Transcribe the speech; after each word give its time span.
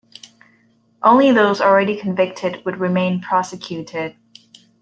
Only 1.03 1.31
those 1.31 1.61
already 1.61 1.95
convicted 1.95 2.65
would 2.65 2.77
remain 2.79 3.21
prosecuted. 3.21 4.15